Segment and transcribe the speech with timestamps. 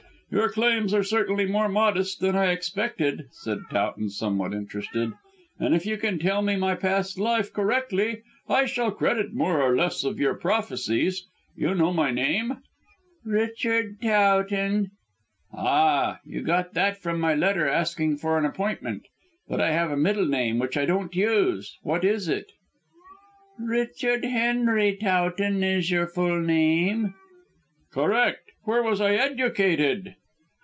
[0.33, 5.11] "Your claims are certainly more modest than I expected," said Towton somewhat interested,
[5.59, 9.75] "and if you can tell me my past life correctly I shall credit more or
[9.75, 11.27] less your prophecies.
[11.53, 12.59] You know my name?"
[13.25, 14.91] "Richard Towton."
[15.53, 19.07] "Ah you got that from my letter asking for an appointment.
[19.49, 21.77] But I have a middle name which I don't use.
[21.81, 22.53] What is it?"
[23.59, 27.15] "Richard Henry Towton is your full name."
[27.91, 28.49] "Correct.
[28.63, 30.15] Where was I educated?"